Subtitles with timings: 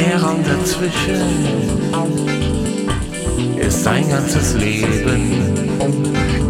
[0.00, 1.20] Der Raum dazwischen
[3.58, 5.78] ist sein ganzes Leben.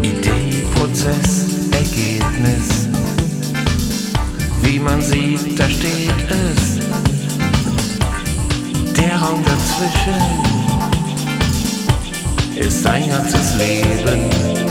[0.01, 2.87] Idee, Prozess, Ergebnis.
[4.61, 6.79] Wie man sieht, da steht es.
[8.95, 10.15] Der Raum dazwischen
[12.55, 14.70] ist sein ganzes Leben.